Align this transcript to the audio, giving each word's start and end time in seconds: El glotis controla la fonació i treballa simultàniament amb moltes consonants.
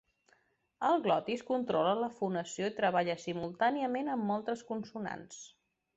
El 0.87 1.01
glotis 1.07 1.43
controla 1.49 1.91
la 1.99 2.09
fonació 2.21 2.71
i 2.71 2.75
treballa 2.79 3.17
simultàniament 3.27 4.13
amb 4.15 4.29
moltes 4.31 4.65
consonants. 4.71 5.45